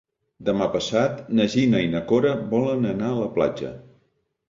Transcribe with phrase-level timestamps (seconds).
[0.47, 3.75] Demà passat na Gina i na Cora volen anar a la platja.